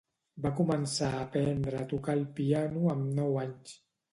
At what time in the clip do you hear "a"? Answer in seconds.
1.17-1.19, 1.81-1.85